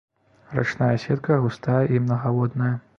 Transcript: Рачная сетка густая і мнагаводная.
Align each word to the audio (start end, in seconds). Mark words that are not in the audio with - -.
Рачная 0.59 0.89
сетка 1.05 1.39
густая 1.47 1.79
і 1.95 2.05
мнагаводная. 2.07 2.77